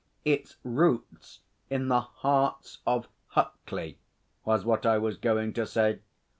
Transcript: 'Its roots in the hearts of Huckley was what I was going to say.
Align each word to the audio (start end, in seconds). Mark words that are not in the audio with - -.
'Its 0.25 0.55
roots 0.63 1.41
in 1.69 1.87
the 1.87 1.99
hearts 2.01 2.79
of 2.87 3.07
Huckley 3.35 3.99
was 4.43 4.65
what 4.65 4.83
I 4.83 4.97
was 4.97 5.15
going 5.15 5.53
to 5.53 5.67
say. 5.67 5.99